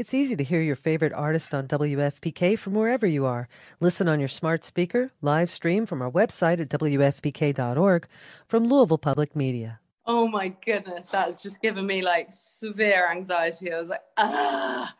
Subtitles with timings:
[0.00, 3.50] It's easy to hear your favorite artist on WFPK from wherever you are.
[3.80, 8.06] Listen on your smart speaker, live stream from our website at WFPK.org
[8.48, 9.80] from Louisville Public Media.
[10.06, 13.70] Oh my goodness, that's just given me like severe anxiety.
[13.70, 14.94] I was like, ah.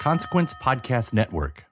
[0.00, 1.66] Consequence Podcast Network.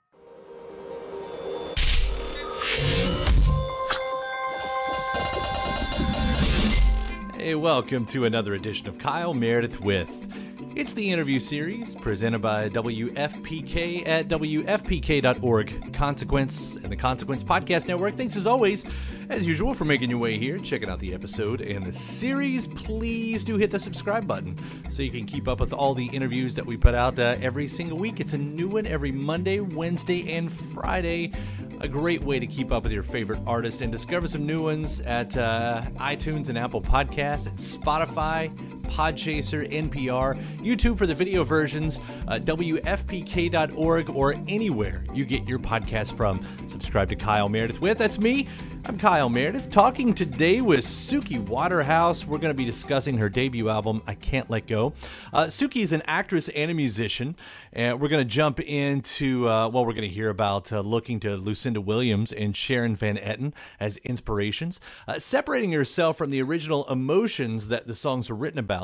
[7.43, 10.50] Hey, welcome to another edition of Kyle Meredith with.
[10.77, 15.93] It's the interview series presented by WFPK at WFPK.org.
[15.93, 18.17] Consequence and the Consequence Podcast Network.
[18.17, 18.87] Thanks as always,
[19.31, 22.69] as usual, for making your way here, checking out the episode and the series.
[22.69, 24.57] Please do hit the subscribe button
[24.89, 27.67] so you can keep up with all the interviews that we put out uh, every
[27.67, 28.21] single week.
[28.21, 31.33] It's a new one every Monday, Wednesday, and Friday
[31.81, 35.01] a great way to keep up with your favorite artist and discover some new ones
[35.01, 38.51] at uh, iTunes and Apple Podcasts, at Spotify,
[38.91, 46.17] Podchaser, NPR, YouTube for the video versions, uh, WFPK.org, or anywhere you get your podcast
[46.17, 46.45] from.
[46.67, 47.99] Subscribe to Kyle Meredith with.
[47.99, 48.49] That's me.
[48.87, 52.27] I'm Kyle Meredith, talking today with Suki Waterhouse.
[52.27, 54.95] We're going to be discussing her debut album, I Can't Let Go.
[55.35, 57.37] Uh, Suki is an actress and a musician,
[57.75, 61.21] and we're going to jump into, uh, well, we're going to hear about uh, looking
[61.21, 66.89] to Lucinda Williams and Sharon Van Etten as inspirations, uh, separating herself from the original
[66.89, 68.80] emotions that the songs were written about,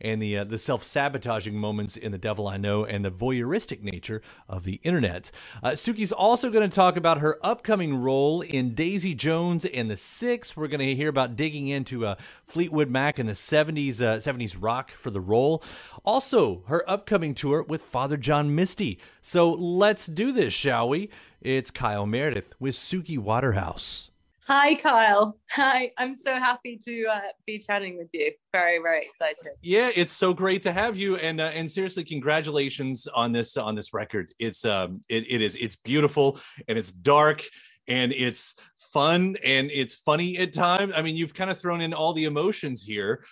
[0.00, 3.82] and the uh, the self sabotaging moments in The Devil I Know and the voyeuristic
[3.82, 5.30] nature of the internet.
[5.62, 9.96] Uh, Suki's also going to talk about her upcoming role in Daisy Jones and the
[9.96, 10.56] Six.
[10.56, 12.16] We're going to hear about digging into uh,
[12.46, 15.62] Fleetwood Mac and the 70s 70s rock for the role.
[16.04, 18.98] Also, her upcoming tour with Father John Misty.
[19.20, 21.08] So let's do this, shall we?
[21.40, 24.11] It's Kyle Meredith with Suki Waterhouse.
[24.48, 25.38] Hi, Kyle.
[25.52, 25.92] Hi.
[25.98, 28.32] I'm so happy to uh, be chatting with you.
[28.52, 29.52] Very, very excited.
[29.62, 33.76] Yeah, it's so great to have you, and uh, and seriously, congratulations on this on
[33.76, 34.34] this record.
[34.40, 37.44] It's um, it, it is it's beautiful and it's dark
[37.86, 38.56] and it's
[38.92, 40.92] fun and it's funny at times.
[40.96, 43.24] I mean, you've kind of thrown in all the emotions here.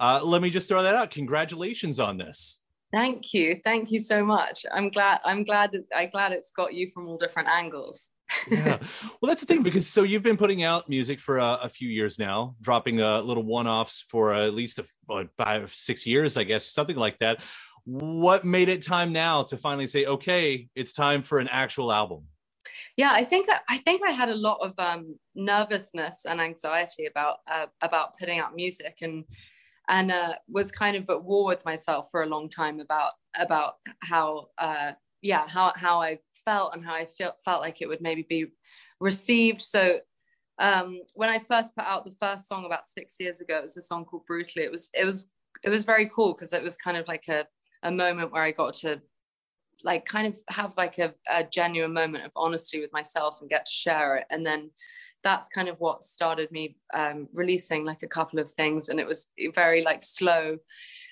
[0.00, 1.12] Uh, let me just throw that out.
[1.12, 2.60] Congratulations on this.
[2.92, 3.60] Thank you.
[3.62, 4.66] Thank you so much.
[4.72, 8.10] I'm glad I'm glad I'm glad it's got you from all different angles.
[8.50, 8.78] Yeah.
[9.20, 11.88] Well, that's the thing because so you've been putting out music for uh, a few
[11.88, 16.36] years now, dropping uh, little one-offs for uh, at least a, what, five, six years,
[16.36, 17.42] I guess, something like that.
[17.84, 22.24] What made it time now to finally say, okay, it's time for an actual album?
[22.96, 27.36] Yeah, I think I think I had a lot of um, nervousness and anxiety about
[27.50, 29.24] uh, about putting out music and
[29.88, 33.74] and uh, was kind of at war with myself for a long time about about
[34.02, 38.00] how uh, yeah how how I felt and how I felt felt like it would
[38.00, 38.46] maybe be
[39.00, 39.60] received.
[39.60, 39.98] So
[40.58, 43.76] um, when I first put out the first song about six years ago, it was
[43.76, 44.64] a song called Brutally.
[44.64, 45.28] It was it was
[45.62, 47.46] it was very cool because it was kind of like a
[47.82, 49.02] a moment where I got to
[49.84, 53.66] like kind of have like a, a genuine moment of honesty with myself and get
[53.66, 54.70] to share it and then
[55.22, 59.06] that's kind of what started me um, releasing like a couple of things and it
[59.06, 60.56] was very like slow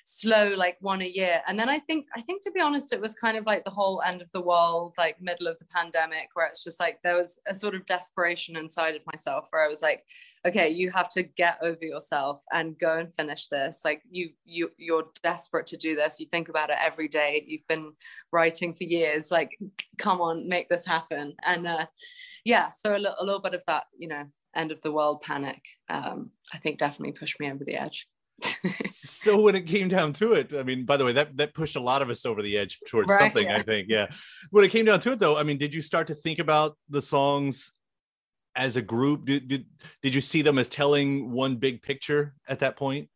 [0.05, 1.41] slow like one a year.
[1.47, 3.71] And then i think i think to be honest it was kind of like the
[3.71, 7.17] whole end of the world like middle of the pandemic where it's just like there
[7.17, 10.05] was a sort of desperation inside of myself where i was like
[10.47, 13.81] okay you have to get over yourself and go and finish this.
[13.85, 16.21] Like you you you're desperate to do this.
[16.21, 17.45] You think about it every day.
[17.47, 17.93] You've been
[18.33, 19.31] writing for years.
[19.31, 19.59] Like
[19.99, 21.35] come on make this happen.
[21.45, 21.87] And uh
[22.45, 24.25] yeah, so a, little, a little bit of that, you know,
[24.55, 28.07] end of the world panic, um, I think definitely pushed me over the edge.
[29.25, 31.77] so when it came down to it, I mean, by the way, that that pushed
[31.77, 33.47] a lot of us over the edge towards right, something.
[33.47, 33.57] Yeah.
[33.57, 34.07] I think, yeah.
[34.51, 36.77] When it came down to it, though, I mean, did you start to think about
[36.89, 37.73] the songs
[38.55, 39.25] as a group?
[39.25, 39.67] Did, did,
[40.03, 43.09] did you see them as telling one big picture at that point?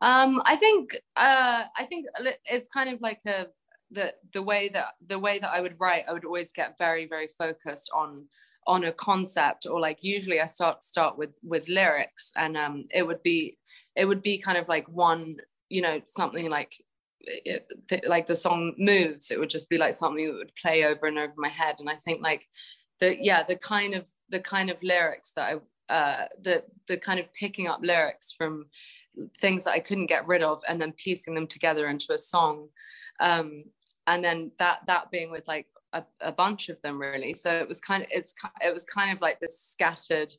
[0.00, 2.06] Um, I think uh, I think
[2.44, 3.46] it's kind of like a
[3.90, 7.06] the the way that the way that I would write, I would always get very
[7.06, 8.26] very focused on
[8.66, 13.06] on a concept or like usually I start start with with lyrics and um it
[13.06, 13.58] would be
[13.94, 15.36] it would be kind of like one
[15.68, 16.76] you know something like
[17.26, 17.66] it,
[18.06, 19.30] like the song moves.
[19.30, 21.76] It would just be like something that would play over and over my head.
[21.78, 22.46] And I think like
[23.00, 25.60] the yeah the kind of the kind of lyrics that
[25.90, 28.66] I uh the the kind of picking up lyrics from
[29.38, 32.68] things that I couldn't get rid of and then piecing them together into a song
[33.20, 33.64] um
[34.06, 35.66] and then that that being with like
[35.98, 37.34] a, a bunch of them really.
[37.34, 40.32] So it was kind of it's it was kind of like this scattered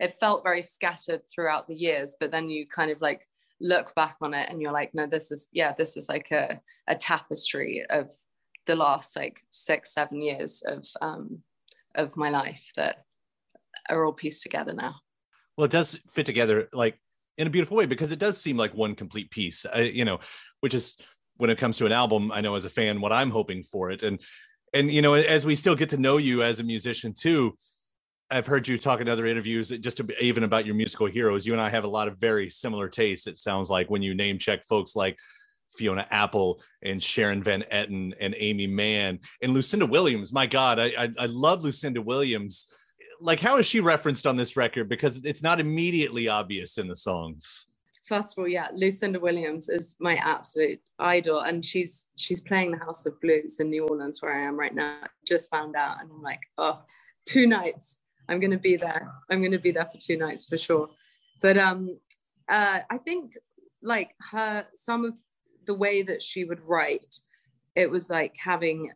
[0.00, 3.26] it felt very scattered throughout the years but then you kind of like
[3.60, 6.60] look back on it and you're like no this is yeah this is like a,
[6.86, 8.10] a tapestry of
[8.66, 11.38] the last like six seven years of um
[11.94, 13.04] of my life that
[13.90, 14.94] are all pieced together now.
[15.56, 17.00] Well it does fit together like
[17.36, 20.20] in a beautiful way because it does seem like one complete piece uh, you know
[20.60, 20.98] which is
[21.36, 23.90] when it comes to an album i know as a fan what i'm hoping for
[23.90, 24.02] it.
[24.02, 24.20] And
[24.74, 27.56] and you know as we still get to know you as a musician too
[28.30, 31.46] i've heard you talk in other interviews just even about your musical heroes.
[31.46, 34.14] You and i have a lot of very similar tastes it sounds like when you
[34.14, 35.18] name check folks like
[35.76, 40.32] fiona apple and sharon van etten and Aimee mann and lucinda williams.
[40.32, 42.68] My god i i, I love lucinda williams.
[43.20, 44.88] Like how is she referenced on this record?
[44.88, 47.66] Because it's not immediately obvious in the songs
[48.08, 52.78] first of all, yeah, Lucinda Williams is my absolute idol, and she's she's playing the
[52.78, 54.96] House of Blues in New Orleans, where I am right now.
[55.26, 56.80] Just found out, and I'm like, oh,
[57.26, 57.98] two nights.
[58.28, 59.12] I'm gonna be there.
[59.30, 60.88] I'm gonna be there for two nights for sure.
[61.42, 61.98] But um,
[62.48, 63.34] uh, I think
[63.82, 65.18] like her some of
[65.66, 67.14] the way that she would write,
[67.76, 68.90] it was like having,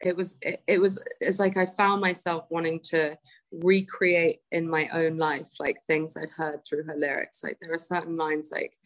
[0.00, 3.16] it was it, it was it's like I found myself wanting to
[3.52, 7.42] recreate in my own life like things I'd heard through her lyrics.
[7.44, 8.76] Like there are certain lines like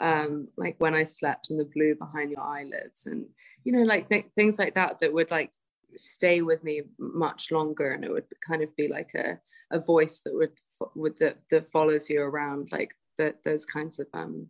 [0.00, 3.26] um like when I slept in the blue behind your eyelids and
[3.64, 5.52] you know like th- things like that that would like
[5.96, 9.38] stay with me much longer and it would kind of be like a
[9.72, 10.52] a voice that would
[10.94, 14.46] would that, that follows you around like that those kinds of um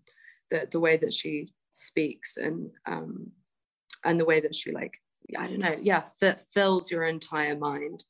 [0.51, 3.31] the the way that she speaks and um
[4.05, 4.99] and the way that she like
[5.37, 8.05] I don't know yeah f- fills your entire mind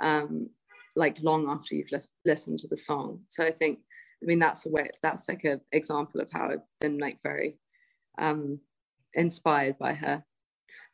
[0.00, 0.50] um
[0.96, 3.20] like long after you've li- listened to the song.
[3.28, 3.80] So I think,
[4.22, 7.58] I mean, that's a way, that's like an example of how I've been like very
[8.18, 8.60] um,
[9.14, 10.24] inspired by her.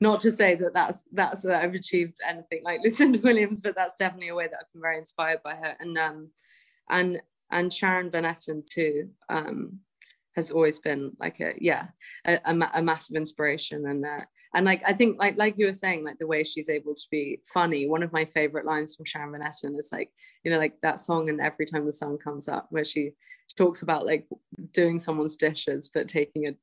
[0.01, 3.97] Not to say that that's that's that I've achieved anything like Lucinda Williams, but that's
[3.97, 5.75] definitely a way that I've been very inspired by her.
[5.81, 6.31] And um,
[6.89, 9.81] and and Sharon Van Etten too um,
[10.37, 11.89] has always been like a yeah
[12.25, 14.25] a, a, a massive inspiration and uh,
[14.55, 17.07] and like I think like like you were saying like the way she's able to
[17.11, 20.11] be funny one of my favorite lines from Sharon Van Etten is like
[20.45, 23.11] you know like that song and every time the song comes up where she,
[23.47, 24.27] she talks about like
[24.73, 26.55] doing someone's dishes but taking a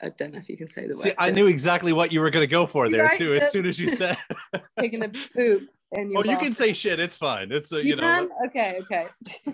[0.00, 1.02] I don't know if you can say the word.
[1.02, 1.12] See.
[1.18, 3.18] I knew exactly what you were going to go for there right?
[3.18, 3.34] too.
[3.34, 4.16] As soon as you said
[4.78, 5.68] taking a poop.
[5.96, 7.00] Your oh, you can say shit.
[7.00, 7.50] It's fine.
[7.50, 8.28] It's a, you, you know.
[8.46, 9.06] Okay, okay.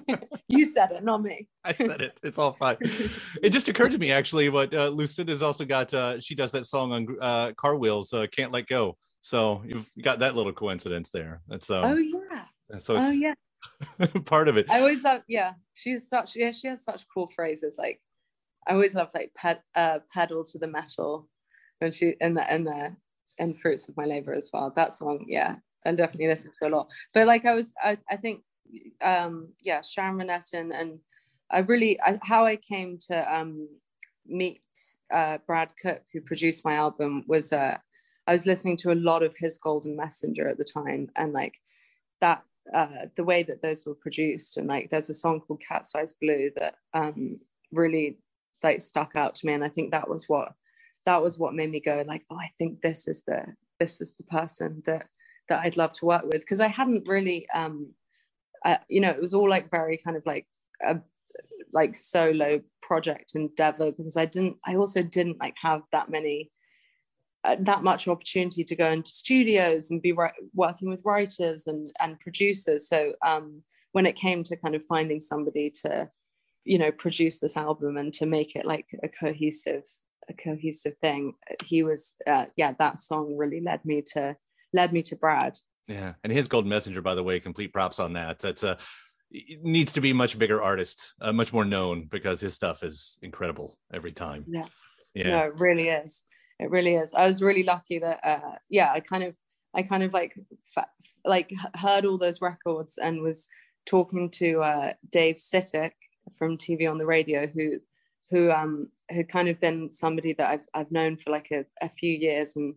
[0.49, 1.47] you said it, not me.
[1.65, 2.19] I said it.
[2.25, 2.77] It's all fine.
[3.43, 4.49] it just occurred to me actually.
[4.49, 5.95] What uh, Lucinda's also got.
[5.95, 8.13] Uh, she does that song on uh, Car Wheels.
[8.13, 8.97] Uh, Can't let go.
[9.21, 11.41] So you've got that little coincidence there.
[11.47, 12.79] That's um, oh yeah.
[12.79, 13.35] So it's oh yeah.
[14.25, 14.67] part of it.
[14.69, 15.23] I always love.
[15.29, 16.35] Yeah, she's such.
[16.35, 17.77] Yeah, she has such cool phrases.
[17.79, 18.01] Like
[18.67, 21.29] I always love like ped, uh, pedal to the metal,
[21.79, 22.97] when she in the in the
[23.39, 24.73] and fruits of my labor as well.
[24.75, 26.89] That song, yeah, I definitely listen to a lot.
[27.13, 28.43] But like I was, I, I think,
[29.03, 30.99] um, yeah, Sharon Van Etten, and
[31.51, 33.69] I really, I, how I came to um,
[34.27, 34.63] meet
[35.13, 37.77] uh, Brad Cook, who produced my album, was uh,
[38.27, 41.55] I was listening to a lot of Hiss Golden Messenger at the time, and like
[42.21, 45.87] that, uh, the way that those were produced, and like there's a song called Cat
[45.87, 47.39] Size Blue that um,
[47.73, 48.19] really
[48.63, 50.53] like stuck out to me, and I think that was what
[51.05, 53.45] that was what made me go like, oh, I think this is the
[53.79, 55.07] this is the person that
[55.49, 57.93] that I'd love to work with because I hadn't really, um,
[58.89, 60.47] you know, it was all like very kind of like
[60.87, 60.99] a
[61.73, 66.51] like solo project endeavor because I didn't, I also didn't like have that many,
[67.45, 71.91] uh, that much opportunity to go into studios and be ri- working with writers and
[72.01, 72.89] and producers.
[72.89, 76.11] So um, when it came to kind of finding somebody to,
[76.65, 79.85] you know, produce this album and to make it like a cohesive
[80.29, 81.35] a cohesive thing
[81.65, 84.37] he was uh, yeah that song really led me to
[84.75, 85.59] led me to Brad.
[85.89, 88.39] Yeah, and Hiss Golden Messenger, by the way, complete props on that.
[88.39, 88.77] That's a
[89.63, 93.79] needs to be much bigger artist, uh, much more known because his stuff is incredible
[93.93, 94.45] every time.
[94.47, 94.67] Yeah,
[95.15, 96.23] yeah, no, it really is.
[96.59, 97.15] It really is.
[97.15, 99.37] I was really lucky that, uh, yeah, I kind of
[99.75, 100.87] I kind of like fa-
[101.25, 103.49] like heard all those records and was
[103.87, 105.93] talking to uh, Dave Sitek
[106.39, 107.79] from TV on the radio, who
[108.31, 111.89] who um, had kind of been somebody that I've I've known for like a, a
[111.89, 112.75] few years, and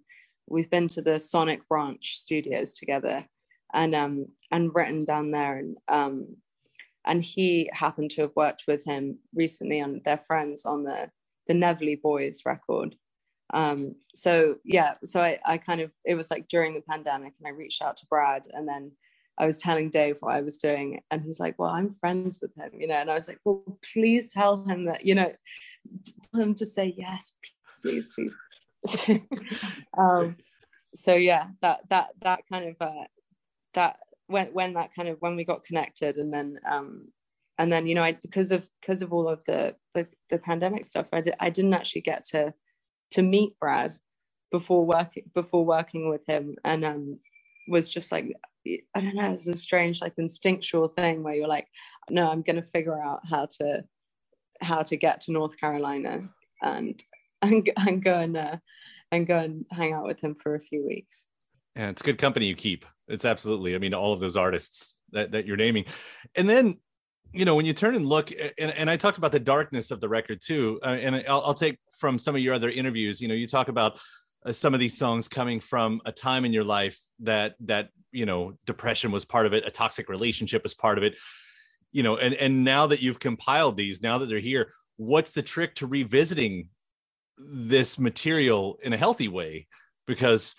[0.47, 3.25] we've been to the Sonic Ranch studios together,
[3.73, 6.37] and um and written down there, and um
[7.05, 11.09] and he happened to have worked with him recently on their friends on the
[11.47, 12.95] the Neville Boys record.
[13.53, 17.47] Um, so yeah, so I, I kind of it was like during the pandemic, and
[17.47, 18.91] I reached out to Brad, and then
[19.37, 22.53] I was telling Dave what I was doing, and he's like, "Well, I'm friends with
[22.55, 23.63] him, you know." And I was like, "Well,
[23.93, 25.31] please tell him that, you know,
[26.31, 27.33] tell him to say yes,
[27.81, 28.35] please, please."
[29.97, 30.35] um,
[30.93, 33.05] so yeah, that that that kind of uh,
[33.73, 37.07] that when when that kind of when we got connected, and then um,
[37.57, 40.85] and then you know, I because of because of all of the the, the pandemic
[40.85, 42.53] stuff, I did, I didn't actually get to
[43.11, 43.95] to meet Brad
[44.51, 47.19] before working before working with him, and um,
[47.67, 48.33] was just like
[48.95, 51.67] I don't know, it's a strange like instinctual thing where you're like,
[52.09, 53.83] no, I'm gonna figure out how to
[54.61, 56.29] how to get to North Carolina.
[56.61, 57.01] And
[57.41, 58.57] and, and go and uh,
[59.11, 61.25] and go and hang out with him for a few weeks.
[61.75, 62.85] Yeah, it's good company you keep.
[63.07, 63.75] It's absolutely.
[63.75, 65.85] I mean, all of those artists that, that you're naming,
[66.35, 66.75] and then
[67.33, 70.01] you know when you turn and look, and, and I talked about the darkness of
[70.01, 73.21] the record too, uh, and I'll, I'll take from some of your other interviews.
[73.21, 73.99] You know, you talk about
[74.45, 78.25] uh, some of these songs coming from a time in your life that that you
[78.25, 81.15] know depression was part of it a toxic relationship was part of it
[81.91, 85.41] you know and and now that you've compiled these now that they're here what's the
[85.41, 86.69] trick to revisiting
[87.37, 89.67] this material in a healthy way
[90.05, 90.55] because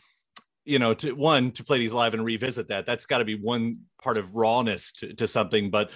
[0.65, 3.35] you know to one to play these live and revisit that that's got to be
[3.35, 5.91] one part of rawness to, to something but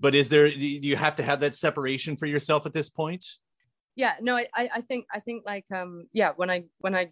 [0.00, 3.24] but is there do you have to have that separation for yourself at this point?
[3.96, 7.10] Yeah no i i think i think like um yeah when i when i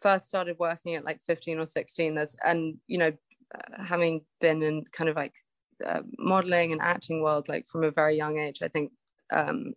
[0.00, 3.12] first started working at like 15 or 16 there's and you know
[3.54, 5.34] uh, having been in kind of like
[5.84, 8.90] uh, modeling and acting world like from a very young age i think
[9.32, 9.74] um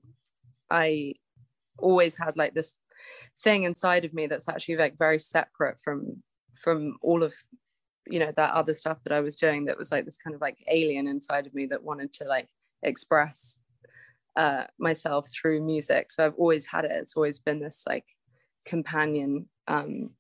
[0.72, 1.13] i
[1.77, 2.74] always had like this
[3.41, 7.34] thing inside of me that's actually like very separate from from all of
[8.08, 10.41] you know that other stuff that i was doing that was like this kind of
[10.41, 12.48] like alien inside of me that wanted to like
[12.84, 13.60] express
[14.38, 16.12] uh myself through music.
[16.12, 16.91] So i've always had it.
[16.91, 18.06] It's always been this like
[18.65, 20.12] companion um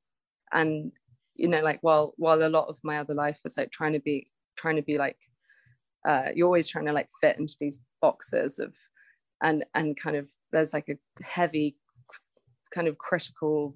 [0.51, 0.91] and
[1.35, 3.99] you know like while while a lot of my other life was like trying to
[3.99, 5.17] be trying to be like
[6.07, 8.73] uh you're always trying to like fit into these boxes of
[9.41, 11.75] and and kind of there's like a heavy
[12.71, 13.75] kind of critical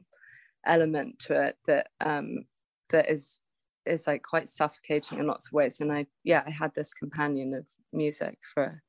[0.65, 2.45] element to it that um
[2.89, 3.41] that is
[3.85, 5.79] is like quite suffocating in lots of ways.
[5.79, 8.81] And i yeah i had this companion of music for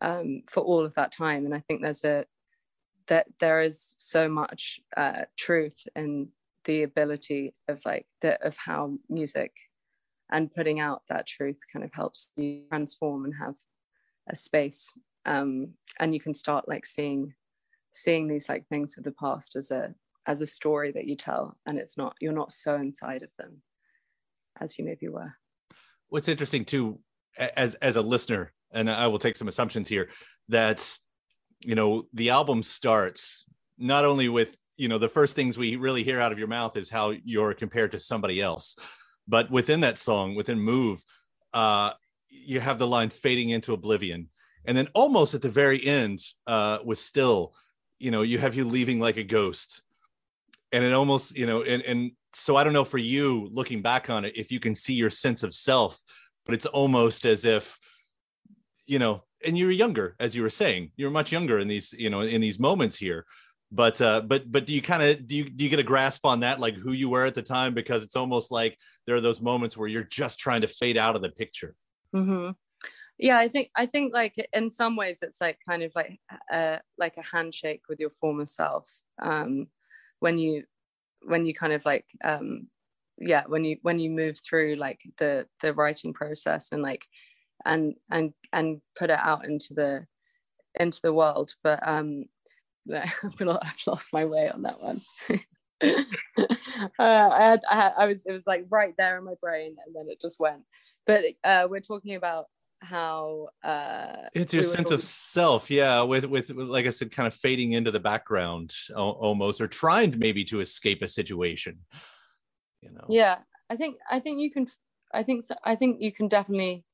[0.00, 1.44] um for all of that time.
[1.44, 2.24] And i think there's a
[3.06, 6.28] that there is so much uh truth in
[6.64, 9.52] the ability of like the of how music
[10.32, 13.54] and putting out that truth kind of helps you transform and have
[14.30, 14.90] a space
[15.26, 17.34] um, and you can start like seeing
[17.94, 19.94] seeing these like things of the past as a
[20.26, 23.62] as a story that you tell and it's not you're not so inside of them
[24.60, 25.34] as you maybe were.
[26.08, 27.00] What's interesting too
[27.38, 30.08] as as a listener and i will take some assumptions here
[30.48, 30.96] that
[31.64, 33.44] you know the album starts
[33.76, 36.76] not only with you know the first things we really hear out of your mouth
[36.76, 38.76] is how you're compared to somebody else
[39.26, 41.02] but within that song within move
[41.54, 41.90] uh
[42.34, 44.28] you have the line fading into oblivion.
[44.66, 47.54] And then almost at the very end uh with still
[48.04, 49.82] you know you have you leaving like a ghost.
[50.72, 54.10] And it almost you know and and so i don't know for you looking back
[54.10, 56.00] on it if you can see your sense of self
[56.44, 57.78] but it's almost as if
[58.84, 61.68] you know and you were younger as you were saying you were much younger in
[61.68, 63.24] these you know in these moments here.
[63.70, 66.24] But uh but but do you kind of do you do you get a grasp
[66.26, 67.72] on that like who you were at the time?
[67.72, 71.16] Because it's almost like there are those moments where you're just trying to fade out
[71.16, 71.74] of the picture.
[72.14, 72.50] Mm-hmm.
[73.18, 76.18] Yeah i think i think like in some ways it's like kind of like
[76.52, 78.90] uh like a handshake with your former self
[79.22, 79.66] um
[80.20, 80.64] when you
[81.22, 82.66] when you kind of like um
[83.18, 87.04] yeah when you when you move through like the the writing process and like
[87.64, 90.04] and and and put it out into the
[90.78, 92.24] into the world but um
[92.92, 95.00] I've lost my way on that one.
[95.30, 96.04] uh,
[96.98, 99.94] I, had, I had, I was, it was like right there in my brain, and
[99.94, 100.62] then it just went.
[101.06, 102.46] But uh, we're talking about
[102.84, 106.02] how uh, it's your we sense of self, yeah.
[106.02, 110.18] With, with, with, like I said, kind of fading into the background almost, or trying
[110.18, 111.78] maybe to escape a situation.
[112.82, 113.06] You know.
[113.08, 113.38] Yeah,
[113.70, 114.66] I think I think you can.
[115.12, 116.84] I think so, I think you can definitely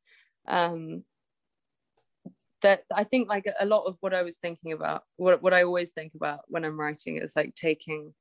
[0.46, 1.04] um
[2.62, 5.62] that I think like a lot of what I was thinking about, what, what I
[5.62, 8.14] always think about when I'm writing is like taking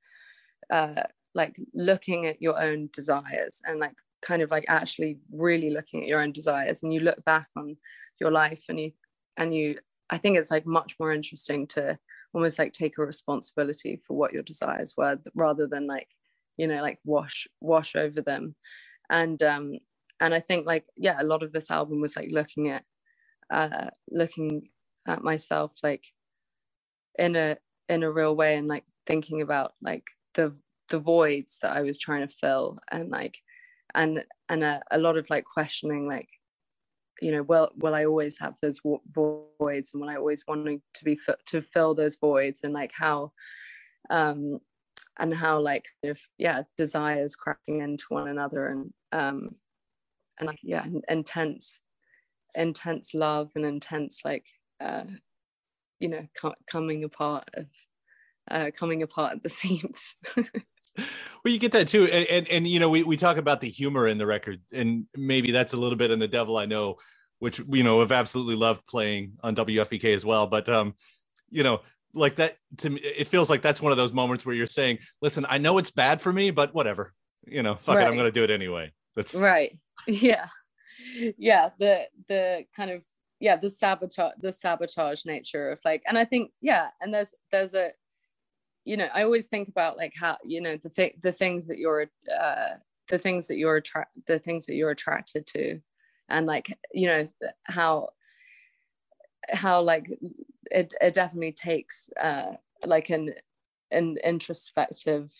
[0.71, 1.03] uh,
[1.35, 6.07] like looking at your own desires and like kind of like actually really looking at
[6.07, 7.77] your own desires and you look back on
[8.19, 8.91] your life and you
[9.37, 9.77] and you
[10.09, 11.97] i think it's like much more interesting to
[12.33, 16.07] almost like take a responsibility for what your desires were rather than like
[16.57, 18.55] you know like wash wash over them.
[19.09, 19.79] And um
[20.19, 22.83] and i think like yeah a lot of this album was like looking at
[23.51, 24.69] uh looking
[25.07, 26.05] at myself like
[27.17, 27.57] in a
[27.87, 30.03] in a real way and like thinking about like
[30.35, 30.53] the
[30.89, 33.39] the voids that i was trying to fill and like
[33.95, 36.29] and and a, a lot of like questioning like
[37.21, 41.03] you know will will i always have those voids and will i always wanting to
[41.03, 43.31] be to fill those voids and like how
[44.09, 44.59] um
[45.17, 49.49] and how like if yeah desires cracking into one another and um
[50.39, 51.81] and like yeah intense
[52.55, 54.45] intense love and intense like
[54.81, 55.03] uh
[55.99, 56.25] you know
[56.67, 57.67] coming apart of
[58.49, 60.15] uh coming apart at the seams
[60.97, 63.69] well you get that too and, and, and you know we, we talk about the
[63.69, 66.95] humor in the record and maybe that's a little bit in the devil i know
[67.39, 70.93] which you know have absolutely loved playing on wfpk as well but um
[71.49, 71.79] you know
[72.13, 74.97] like that to me it feels like that's one of those moments where you're saying
[75.21, 77.13] listen i know it's bad for me but whatever
[77.45, 78.05] you know fuck right.
[78.05, 78.91] it i'm gonna do it anyway.
[79.15, 79.77] That's right.
[80.07, 80.47] Yeah.
[81.37, 83.03] Yeah the the kind of
[83.39, 87.73] yeah the sabotage the sabotage nature of like and i think yeah and there's there's
[87.73, 87.91] a
[88.85, 91.77] you know i always think about like how you know the thing the things that
[91.77, 92.07] you're
[92.39, 92.69] uh
[93.09, 95.79] the things that you're attract the things that you're attracted to
[96.29, 97.27] and like you know
[97.63, 98.09] how
[99.49, 100.05] how like
[100.71, 102.53] it, it definitely takes uh
[102.85, 103.33] like an
[103.91, 105.33] an introspective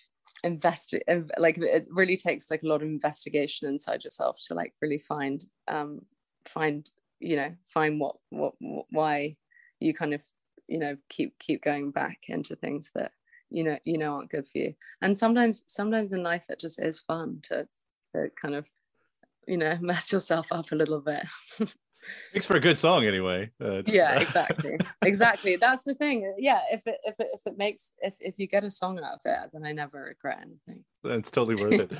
[0.43, 0.95] invest
[1.37, 5.45] like it really takes like a lot of investigation inside yourself to like really find
[5.67, 5.99] um
[6.45, 9.35] find you know find what what, what why
[9.79, 10.23] you kind of
[10.67, 13.11] you know keep keep going back into things that
[13.49, 14.73] you know you know aren't good for you.
[15.01, 17.67] And sometimes sometimes in life it just is fun to,
[18.13, 18.65] to kind of
[19.47, 21.25] you know mess yourself up a little bit.
[22.33, 24.77] Makes for a good song anyway uh, yeah exactly.
[25.01, 25.55] Exactly.
[25.57, 26.33] That's the thing.
[26.37, 29.15] Yeah if it if it, if it makes if, if you get a song out
[29.15, 30.85] of it then i never regret anything.
[31.03, 31.99] That's totally worth it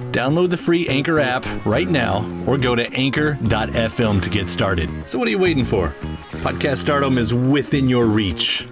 [0.11, 4.89] Download the free Anchor app right now or go to anchor.fm to get started.
[5.07, 5.93] So, what are you waiting for?
[6.41, 8.67] Podcast stardom is within your reach.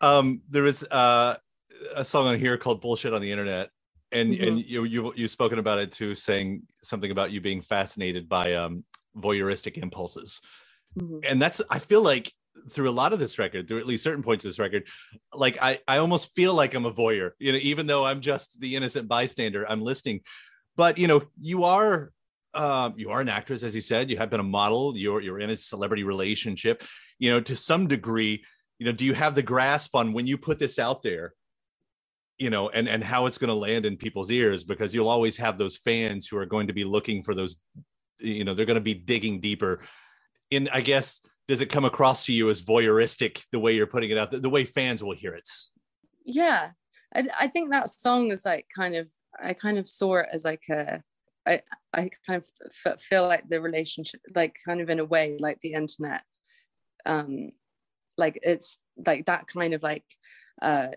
[0.00, 1.36] Um, there is uh,
[1.94, 3.70] a song on here called Bullshit on the Internet.
[4.12, 4.48] And, mm-hmm.
[4.48, 8.54] and you, you, you've spoken about it too, saying something about you being fascinated by
[8.54, 8.84] um,
[9.16, 10.40] voyeuristic impulses.
[10.98, 11.18] Mm-hmm.
[11.28, 12.32] And that's, I feel like
[12.70, 14.86] through a lot of this record, through at least certain points of this record,
[15.32, 18.60] like I, I almost feel like I'm a voyeur, you know, even though I'm just
[18.60, 20.20] the innocent bystander, I'm listening
[20.76, 22.12] but you know, you are
[22.54, 24.10] um, you are an actress, as you said.
[24.10, 24.96] You have been a model.
[24.96, 26.84] You're you're in a celebrity relationship.
[27.18, 28.44] You know, to some degree,
[28.78, 31.34] you know, do you have the grasp on when you put this out there?
[32.38, 35.36] You know, and and how it's going to land in people's ears because you'll always
[35.36, 37.56] have those fans who are going to be looking for those.
[38.20, 39.80] You know, they're going to be digging deeper.
[40.50, 44.10] In I guess does it come across to you as voyeuristic the way you're putting
[44.10, 45.48] it out, the, the way fans will hear it?
[46.24, 46.70] Yeah,
[47.14, 49.10] I, I think that song is like kind of
[49.40, 51.02] I kind of saw it as like a
[51.46, 51.60] I
[51.92, 52.48] I kind of
[52.86, 56.22] f- feel like the relationship like kind of in a way like the internet
[57.06, 57.50] um
[58.16, 60.04] like it's like that kind of like
[60.62, 60.88] uh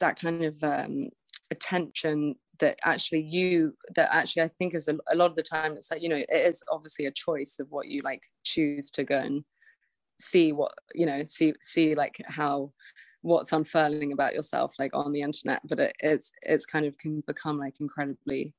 [0.00, 1.08] that kind of um
[1.50, 5.72] attention that actually you that actually I think is a, a lot of the time
[5.72, 9.04] it's like you know it is obviously a choice of what you like choose to
[9.04, 9.44] go and
[10.20, 12.72] see what you know see see like how
[13.22, 17.22] what's unfurling about yourself like on the internet but it, it's it's kind of can
[17.26, 18.54] become like incredibly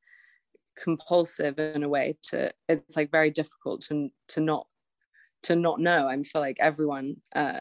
[0.82, 4.68] compulsive in a way to it's like very difficult to to not
[5.44, 6.08] to not know.
[6.08, 7.60] I feel like everyone uh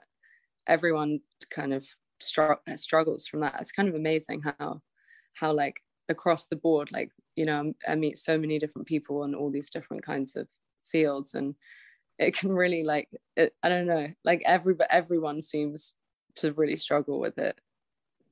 [0.66, 1.20] everyone
[1.54, 1.86] kind of
[2.20, 3.56] str- struggles from that.
[3.60, 4.80] It's kind of amazing how
[5.34, 9.34] how like across the board like you know i meet so many different people in
[9.34, 10.48] all these different kinds of
[10.84, 11.54] fields and
[12.18, 15.94] it can really like it, i don't know like every everyone seems
[16.36, 17.58] to really struggle with it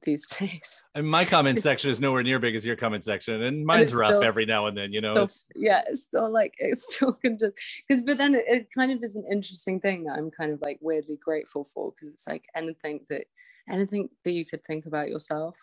[0.03, 0.83] these days.
[0.95, 4.09] And my comment section is nowhere near big as your comment section, and mine's rough
[4.09, 4.93] still- every now and then.
[4.93, 8.35] You know, Still- it's yeah, it's still like it's still can just because but then
[8.35, 11.65] it, it kind of is an interesting thing that I'm kind of like weirdly grateful
[11.65, 13.25] for because it's like anything that
[13.69, 15.57] anything that you could think about yourself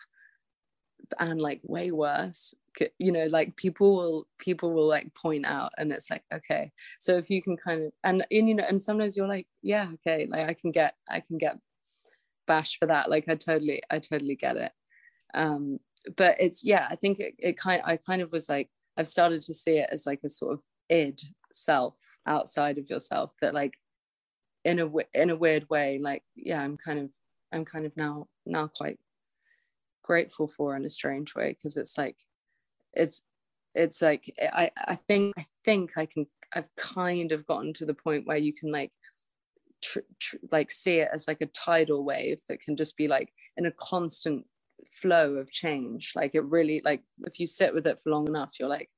[1.20, 2.54] and like way worse
[2.98, 7.16] you know like people will people will like point out and it's like okay so
[7.16, 10.26] if you can kind of and, and you know and sometimes you're like yeah okay
[10.28, 11.58] like i can get i can get
[12.48, 14.72] bashed for that like i totally i totally get it.
[15.34, 15.78] Um
[16.16, 19.42] but it's yeah i think it, it kind i kind of was like i've started
[19.42, 21.20] to see it as like a sort of id
[21.52, 23.74] self outside of yourself that like
[24.64, 27.10] in a in a weird way like yeah i'm kind of
[27.52, 28.98] i'm kind of now now quite
[30.02, 32.16] grateful for in a strange way because it's like
[32.94, 33.22] it's
[33.74, 37.94] it's like i i think i think i can i've kind of gotten to the
[37.94, 38.92] point where you can like
[39.82, 43.32] tr- tr- like see it as like a tidal wave that can just be like
[43.56, 44.44] in a constant
[44.92, 48.54] flow of change like it really like if you sit with it for long enough
[48.58, 48.88] you're like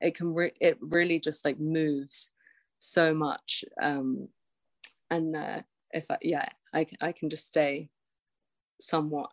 [0.00, 2.30] it can re- it really just like moves
[2.78, 4.28] so much um
[5.10, 5.60] and uh
[5.92, 7.88] if i yeah i, I can just stay
[8.80, 9.30] somewhat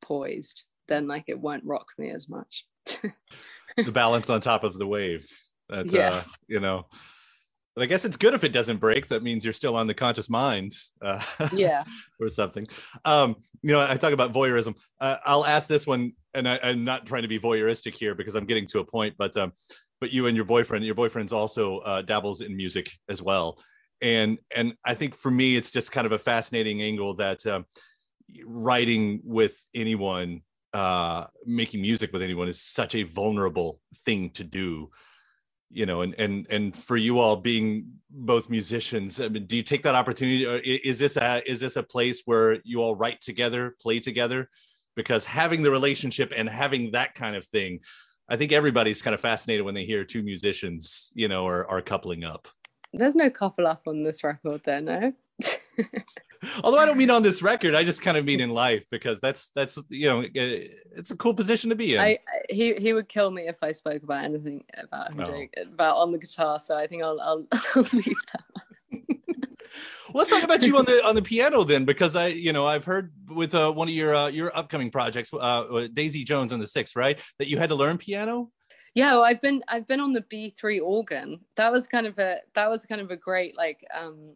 [0.00, 2.64] poised then like it won't rock me as much
[3.84, 5.28] the balance on top of the wave.
[5.68, 6.36] That's uh, Yes.
[6.48, 6.86] you know.
[7.78, 9.06] But I guess it's good if it doesn't break.
[9.06, 10.74] That means you're still on the conscious mind.
[11.00, 11.84] Uh, yeah
[12.20, 12.66] or something.
[13.04, 14.74] Um, you know, I talk about voyeurism.
[15.00, 18.34] Uh, I'll ask this one, and I, I'm not trying to be voyeuristic here because
[18.34, 19.14] I'm getting to a point.
[19.16, 19.52] But um,
[20.00, 23.60] but you and your boyfriend, your boyfriend's also uh, dabbles in music as well,
[24.00, 27.64] and and I think for me, it's just kind of a fascinating angle that um,
[28.44, 34.90] writing with anyone, uh, making music with anyone is such a vulnerable thing to do
[35.70, 39.62] you know and and and for you all being both musicians i mean do you
[39.62, 43.20] take that opportunity or is this a is this a place where you all write
[43.20, 44.48] together play together?
[44.96, 47.80] Because having the relationship and having that kind of thing
[48.28, 51.82] i think everybody's kind of fascinated when they hear two musicians you know are, are
[51.82, 52.48] coupling up.
[52.92, 55.12] There's no couple up on this record there no
[56.64, 59.20] although i don't mean on this record i just kind of mean in life because
[59.20, 62.92] that's that's you know it's a cool position to be in I, I he he
[62.92, 65.24] would kill me if I spoke about anything about him Oh.
[65.24, 66.58] doing about on the guitar.
[66.58, 68.44] So I think I'll I'll, I'll leave that.
[70.14, 72.84] Let's talk about you on the on the piano then, because I, you know, I've
[72.84, 76.66] heard with uh, one of your uh, your upcoming projects, uh, Daisy Jones on the
[76.66, 77.18] Six, right?
[77.38, 78.50] That you had to learn piano.
[78.94, 81.40] Yeah, well, I've been I've been on the B three organ.
[81.56, 84.34] That was kind of a that was kind of a great like um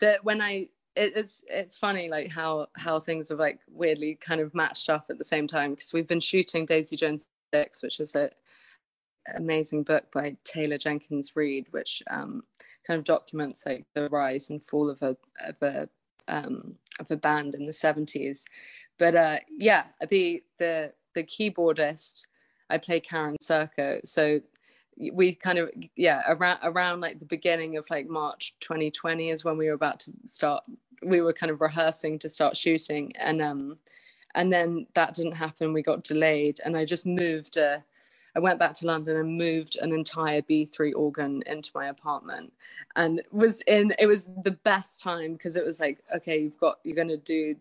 [0.00, 4.40] that when I it, it's it's funny like how how things have like weirdly kind
[4.40, 8.00] of matched up at the same time because we've been shooting Daisy Jones Six, which
[8.00, 8.30] is a
[9.34, 12.42] amazing book by Taylor Jenkins Reid, which um
[12.86, 15.88] kind of documents like the rise and fall of a of a
[16.26, 18.44] um of a band in the 70s.
[18.98, 22.22] But uh yeah, the the the keyboardist
[22.70, 24.00] I play Karen Sirko.
[24.04, 24.40] So
[25.12, 29.56] we kind of yeah around around like the beginning of like March 2020 is when
[29.56, 30.64] we were about to start.
[31.02, 33.78] We were kind of rehearsing to start shooting, and um,
[34.34, 35.72] and then that didn't happen.
[35.72, 37.58] We got delayed, and I just moved.
[37.58, 37.78] Uh,
[38.36, 42.52] I went back to London and moved an entire B3 organ into my apartment,
[42.96, 43.94] and was in.
[43.98, 47.16] It was the best time because it was like, okay, you've got you're going to
[47.18, 47.56] do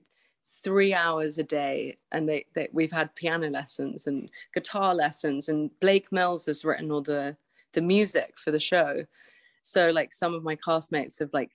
[0.64, 5.72] three hours a day and they, they we've had piano lessons and guitar lessons and
[5.80, 7.36] blake mills has written all the
[7.74, 9.06] the music for the show
[9.62, 11.52] so like some of my castmates have like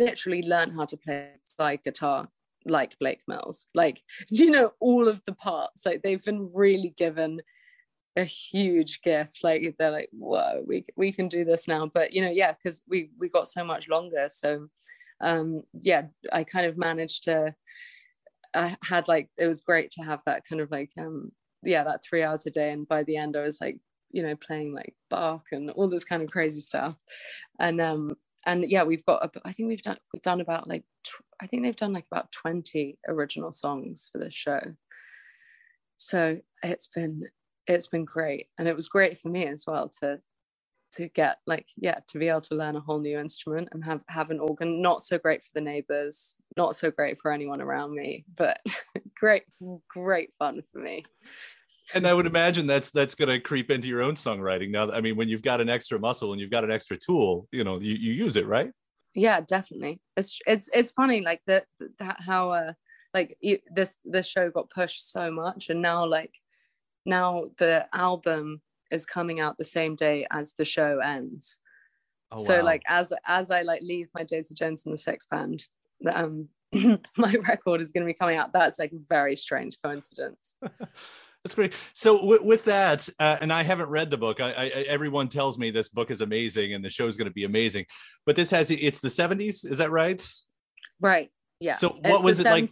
[0.00, 2.28] literally learn how to play slide guitar
[2.66, 3.66] like blake mills.
[3.74, 5.86] Like do you know all of the parts?
[5.86, 7.40] Like they've been really given
[8.16, 9.42] a huge gift.
[9.42, 11.86] Like they're like whoa we, we can do this now.
[11.86, 14.26] But you know yeah because we we got so much longer.
[14.28, 14.68] So
[15.22, 17.54] um yeah i kind of managed to
[18.54, 21.30] I had like it was great to have that kind of like um
[21.62, 22.70] yeah that three hours a day.
[22.72, 23.78] And by the end I was like
[24.12, 26.96] you know playing like Bach and all this kind of crazy stuff.
[27.58, 30.84] And um and yeah we've got I think we've done we've done about like
[31.40, 34.60] I think they've done like about 20 original songs for this show.
[35.96, 37.28] So it's been
[37.66, 38.46] it's been great.
[38.58, 40.20] And it was great for me as well to
[40.92, 44.00] to get like yeah to be able to learn a whole new instrument and have
[44.08, 44.82] have an organ.
[44.82, 48.60] Not so great for the neighbors not so great for anyone around me but
[49.16, 49.44] great
[49.88, 51.04] great fun for me
[51.94, 54.90] And I would imagine that's that's going to creep into your own songwriting now.
[54.90, 57.64] I mean, when you've got an extra muscle and you've got an extra tool, you
[57.64, 58.70] know, you, you use it, right?
[59.14, 61.64] yeah definitely it's it's it's funny like that
[61.98, 62.72] that how uh
[63.12, 66.32] like you, this this show got pushed so much and now like
[67.04, 71.58] now the album is coming out the same day as the show ends
[72.32, 72.64] Oh, so wow.
[72.64, 75.64] like as as i like leave my daisy jones and the Six band
[76.12, 76.48] um
[77.16, 78.52] my record is going to be coming out.
[78.52, 80.54] That's like a very strange coincidence.
[81.44, 81.72] That's great.
[81.94, 84.40] So w- with that, uh, and I haven't read the book.
[84.40, 87.32] I, I, everyone tells me this book is amazing and the show is going to
[87.34, 87.86] be amazing.
[88.26, 89.64] But this has it's the 70s.
[89.64, 90.22] Is that right?
[91.00, 91.30] Right.
[91.60, 91.76] Yeah.
[91.76, 92.70] So what It's was it like?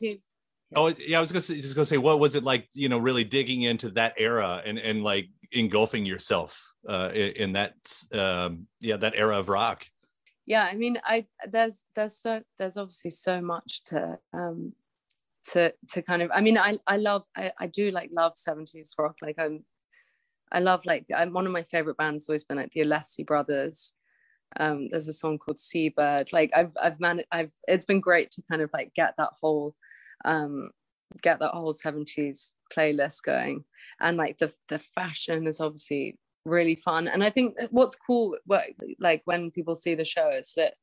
[0.76, 2.68] Oh yeah, I was gonna say, just gonna say, what was it like?
[2.74, 7.52] You know, really digging into that era and and like engulfing yourself uh, in, in
[7.54, 7.74] that
[8.12, 9.86] um, yeah that era of rock.
[10.46, 14.72] yeah i mean i there's there's so there's obviously so much to um
[15.52, 18.90] to to kind of i mean i i love i, I do like love 70s
[18.98, 19.16] rock.
[19.22, 19.64] Like i'm
[20.52, 23.94] i love like i'm one of my favorite bands always been like the alessi brothers.
[24.58, 26.32] Um there's a song called seabird.
[26.32, 29.74] Like i've i've managed i've it's been great to kind of like get that whole
[30.24, 30.70] um
[31.22, 33.64] get that whole 70s playlist going.
[34.00, 37.08] And like the the fashion is obviously really fun.
[37.08, 38.64] And i think what's cool what,
[39.00, 40.74] like when people see the show is that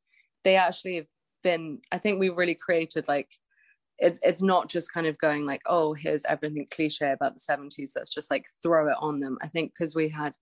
[0.44, 1.08] they actually have
[1.44, 3.30] been i think we really created like
[3.98, 7.92] it's it's not just kind of going like oh here's everything cliche about the 70s
[7.96, 10.34] let's just like throw it on them i think because we had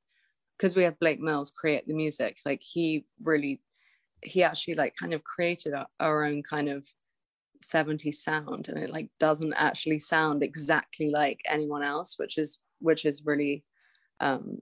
[0.58, 3.62] because we had blake mills create the music like he really
[4.22, 6.88] he actually like kind of created our, our own kind of
[7.64, 13.06] 70s sound and it like doesn't actually sound exactly like anyone else which is which
[13.06, 13.64] is really
[14.20, 14.60] um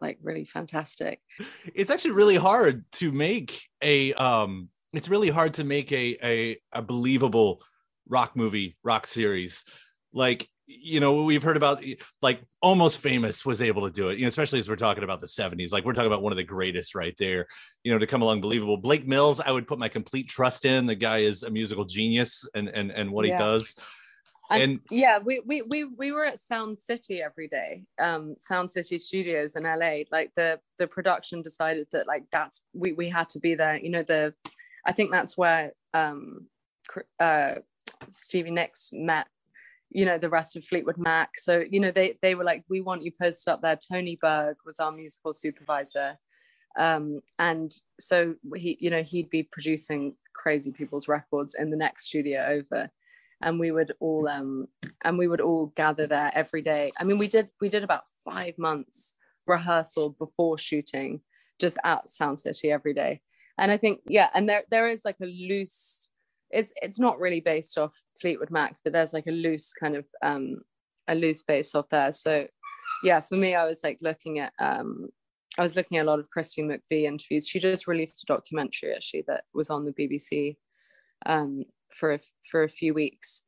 [0.00, 1.20] like really fantastic
[1.74, 4.68] It's actually really hard to make a um.
[4.92, 7.62] It's really hard to make a a, a believable
[8.10, 9.64] rock movie, rock series.
[10.12, 11.82] Like you know, we've heard about
[12.22, 14.18] like almost famous was able to do it.
[14.18, 15.72] You know, especially as we're talking about the '70s.
[15.72, 17.46] Like we're talking about one of the greatest right there.
[17.82, 18.76] You know, to come along believable.
[18.76, 20.86] Blake Mills, I would put my complete trust in.
[20.86, 23.74] The guy is a musical genius, and and and what he does.
[24.50, 28.68] and, And- yeah we, we we we were at sound city every day um sound
[28.70, 33.28] city studios in la like the the production decided that like that's we we had
[33.28, 34.34] to be there you know the
[34.84, 36.48] i think that's where um
[37.20, 37.54] uh
[38.10, 39.26] stevie nicks met
[39.90, 41.30] you know the rest of fleetwood mac.
[41.36, 43.76] So you know they they were like we want you posted up there.
[43.76, 46.16] Tony berg was our musical supervisor.
[46.78, 52.06] Um and so he you know he'd be producing crazy people's records in the next
[52.06, 52.88] studio over.
[53.42, 54.68] And we would all um
[55.04, 56.92] and we would all gather there every day.
[56.98, 59.14] I mean we did we did about five months
[59.46, 61.20] rehearsal before shooting
[61.58, 63.20] just at sound city every day.
[63.58, 66.09] And i think yeah and there there is like a loose
[66.50, 70.04] it's it's not really based off fleetwood mac but there's like a loose kind of
[70.22, 70.56] um
[71.08, 72.12] a loose base off there.
[72.12, 72.46] So
[73.02, 75.08] yeah for me i was like looking at um
[75.58, 77.48] i was looking at a lot of christine mcvie interviews.
[77.48, 80.56] She just released a documentary actually that was on the bbc
[81.26, 83.42] um for a, for a few weeks.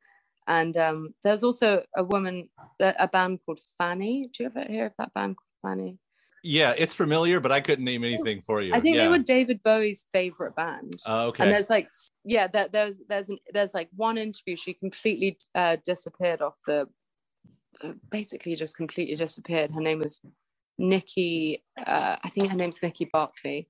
[0.47, 2.49] And um there's also a woman
[2.81, 4.29] a a band called fanny.
[4.33, 5.99] Do you ever hear of that band called fanny
[6.43, 8.73] Yeah, it's familiar, but I couldn't name anything for you.
[8.73, 9.03] i think yeah.
[9.03, 11.43] they were david bowie's favorite band Uh, okay.
[11.43, 11.89] and there's like
[12.25, 16.87] yeah there, there's there's an, there's like one interview she completely uh, disappeared off the
[17.83, 20.21] uh, basically just completely disappeared her name was
[20.77, 23.65] nikki uh, i think her name's nickey barclay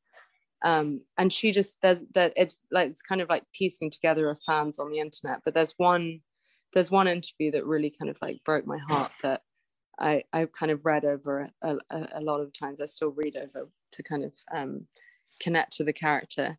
[0.65, 4.39] um, and she just there's that it's like it's kind of like piecing together of
[4.45, 6.21] fans on the internet but there's one
[6.73, 9.41] there's one interview that really kind of like broke my heart that
[9.99, 13.37] I I kind of read over a, a, a lot of times I still read
[13.37, 14.87] over to kind of um,
[15.41, 16.57] connect to the character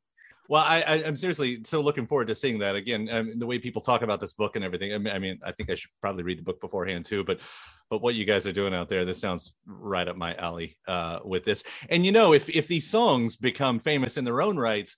[0.49, 3.09] Well, I, I, I'm seriously so looking forward to seeing that again.
[3.11, 4.92] Um, the way people talk about this book and everything.
[4.92, 7.25] I mean, I mean, I think I should probably read the book beforehand too.
[7.25, 7.40] But,
[7.88, 11.20] but what you guys are doing out there, this sounds right up my alley uh,
[11.25, 11.64] with this.
[11.88, 14.97] And you know, if if these songs become famous in their own rights,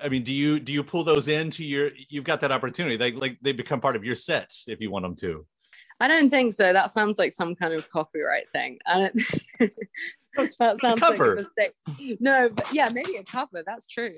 [0.00, 1.90] I mean, do you do you pull those into your?
[2.08, 2.96] You've got that opportunity.
[2.96, 5.46] They like they become part of your set if you want them to.
[6.00, 6.72] I don't think so.
[6.72, 8.78] That sounds like some kind of copyright thing.
[8.86, 9.72] I don't.
[10.58, 11.36] that sounds cover.
[11.36, 12.18] like a mistake.
[12.20, 13.62] No, but yeah, maybe a cover.
[13.66, 14.14] That's true.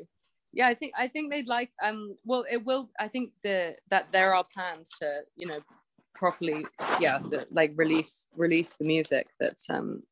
[0.53, 1.71] Yeah, I think I think they'd like.
[1.83, 2.91] Um, well, it will.
[2.99, 5.59] I think the that there are plans to you know
[6.15, 6.67] properly,
[7.01, 10.03] yeah, the, like release release the music that's um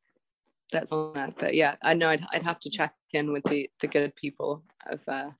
[0.72, 1.34] that's on that.
[1.38, 4.62] But yeah, I know I'd I'd have to check in with the the good people
[4.88, 5.00] of.
[5.08, 5.30] uh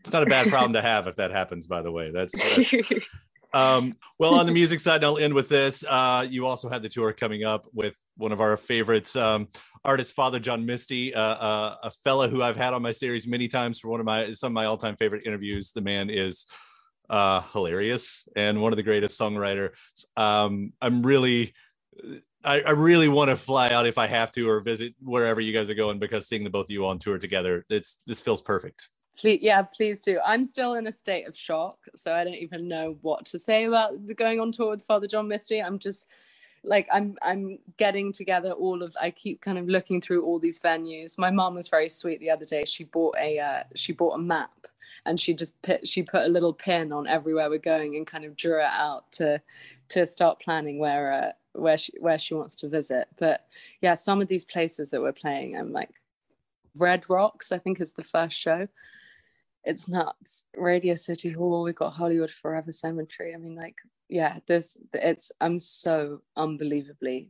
[0.00, 1.66] It's not a bad problem to have if that happens.
[1.66, 2.74] By the way, that's, that's
[3.52, 4.96] um, well on the music side.
[4.96, 5.84] And I'll end with this.
[5.88, 9.48] Uh, you also had the tour coming up with one of our favorites, um,
[9.84, 13.48] artist Father John Misty, uh, uh, a fella who I've had on my series many
[13.48, 15.72] times for one of my some of my all time favorite interviews.
[15.72, 16.46] The man is
[17.08, 19.70] uh, hilarious and one of the greatest songwriters.
[20.16, 21.54] Um, I'm really.
[22.44, 25.52] I, I really want to fly out if I have to or visit wherever you
[25.52, 28.40] guys are going because seeing the both of you on tour together, it's this feels
[28.40, 28.88] perfect.
[29.18, 30.20] Please, yeah, please do.
[30.24, 33.64] I'm still in a state of shock, so I don't even know what to say
[33.64, 35.60] about going on tour with Father John Misty.
[35.60, 36.08] I'm just
[36.62, 40.60] like I'm I'm getting together all of I keep kind of looking through all these
[40.60, 41.18] venues.
[41.18, 42.64] My mom was very sweet the other day.
[42.64, 44.66] She bought a uh, she bought a map
[45.04, 48.24] and she just put she put a little pin on everywhere we're going and kind
[48.24, 49.40] of drew it out to
[49.88, 53.08] to start planning where uh, where she where she wants to visit.
[53.18, 53.46] But
[53.80, 55.90] yeah, some of these places that we're playing, I'm like
[56.76, 58.68] Red Rocks, I think is the first show.
[59.68, 60.44] It's nuts.
[60.56, 63.34] Radio City Hall, we've got Hollywood Forever Cemetery.
[63.34, 63.76] I mean, like,
[64.08, 67.28] yeah, this it's I'm so unbelievably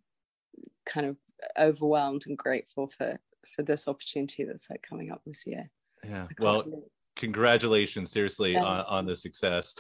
[0.87, 1.16] kind of
[1.59, 3.18] overwhelmed and grateful for
[3.57, 5.68] for this opportunity that's like coming up this year.
[6.05, 6.29] Yeah.
[6.38, 6.64] Well,
[7.16, 9.74] congratulations seriously on, on the success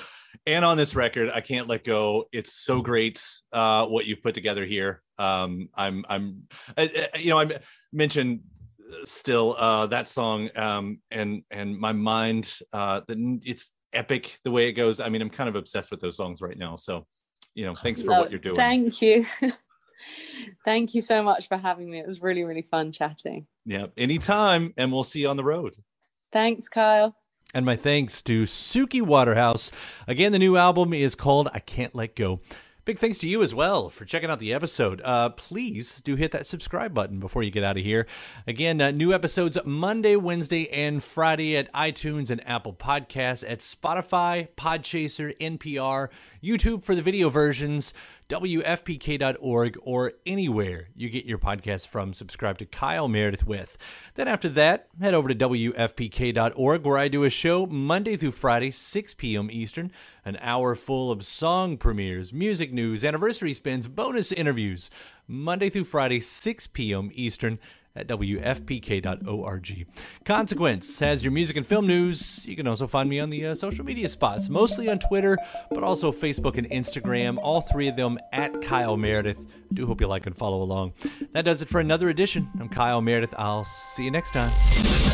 [0.44, 4.34] and on this record i can't let go it's so great uh what you've put
[4.34, 6.42] together here um i'm i'm
[6.76, 7.48] I, you know i
[7.92, 8.40] mentioned
[9.04, 14.72] still uh that song um and and my mind uh it's epic the way it
[14.72, 15.00] goes.
[15.00, 17.06] I mean i'm kind of obsessed with those songs right now so
[17.54, 18.56] you know thanks for what you're doing.
[18.56, 19.26] Thank you.
[20.64, 21.98] Thank you so much for having me.
[21.98, 23.46] It was really really fun chatting.
[23.64, 25.74] Yeah anytime and we'll see you on the road.
[26.32, 27.16] Thanks kyle.
[27.54, 29.72] And my thanks to Suki Waterhouse.
[30.06, 32.40] Again, the new album is called I Can't Let Go.
[32.88, 35.02] Big thanks to you as well for checking out the episode.
[35.04, 38.06] Uh, please do hit that subscribe button before you get out of here.
[38.46, 44.48] Again, uh, new episodes Monday, Wednesday, and Friday at iTunes and Apple Podcasts, at Spotify,
[44.56, 46.08] Podchaser, NPR,
[46.42, 47.92] YouTube for the video versions.
[48.28, 52.12] WFPK.org, or anywhere you get your podcast from.
[52.12, 53.78] Subscribe to Kyle Meredith with.
[54.16, 58.70] Then after that, head over to WFPK.org, where I do a show Monday through Friday,
[58.70, 59.48] 6 p.m.
[59.50, 59.90] Eastern,
[60.26, 64.90] an hour full of song premieres, music news, anniversary spins, bonus interviews.
[65.26, 67.10] Monday through Friday, 6 p.m.
[67.14, 67.58] Eastern
[67.98, 69.86] at WFPK.org.
[70.24, 72.46] Consequence has your music and film news.
[72.46, 75.36] You can also find me on the uh, social media spots, mostly on Twitter,
[75.70, 79.44] but also Facebook and Instagram, all three of them at Kyle Meredith.
[79.72, 80.94] Do hope you like and follow along.
[81.32, 82.48] That does it for another edition.
[82.60, 83.34] I'm Kyle Meredith.
[83.36, 85.07] I'll see you next time.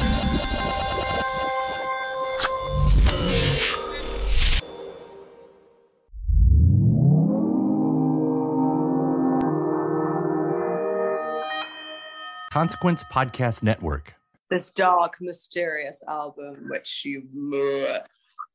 [12.55, 14.15] Consequence Podcast Network.
[14.49, 17.25] This dark, mysterious album, which you.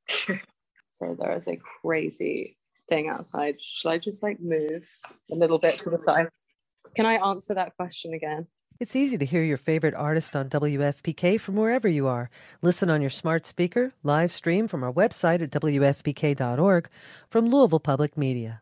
[0.92, 2.58] Sorry, there is a crazy
[2.88, 3.56] thing outside.
[3.60, 4.90] Should I just like move
[5.30, 6.30] a little bit to the side?
[6.96, 8.48] Can I answer that question again?
[8.80, 12.30] It's easy to hear your favorite artist on WFPK from wherever you are.
[12.62, 16.90] Listen on your smart speaker, live stream from our website at WFPK.org
[17.30, 18.62] from Louisville Public Media.